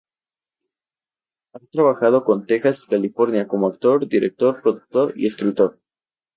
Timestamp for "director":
4.09-4.59